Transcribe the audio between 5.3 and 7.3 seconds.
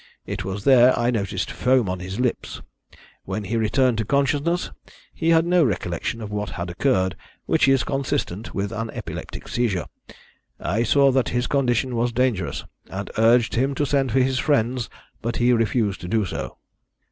no recollection of what had occurred,